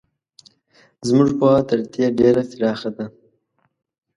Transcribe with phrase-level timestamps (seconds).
[1.07, 3.05] زموږ پوهه تر دې ډېره پراخه ده.